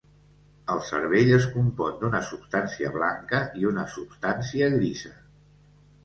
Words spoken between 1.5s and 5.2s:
compon d'una substància blanca i una substància grisa.